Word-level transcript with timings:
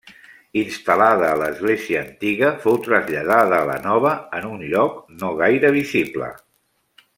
Instal·lada 0.59 1.27
a 1.33 1.35
l'església 1.41 1.99
antiga 2.05 2.49
fou 2.63 2.79
traslladada 2.87 3.59
a 3.59 3.69
la 3.73 3.77
nova, 3.85 4.15
en 4.41 4.49
un 4.57 4.67
lloc 4.73 4.99
no 5.21 5.31
gaire 5.45 5.73
visible. 5.79 6.33